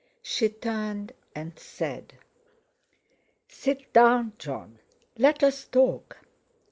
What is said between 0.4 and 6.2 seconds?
turned and said: "Sit down, Jon; let's talk."